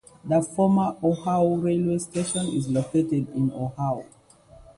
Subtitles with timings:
[0.25, 4.03] The former Ohau railway station is located in Ohau.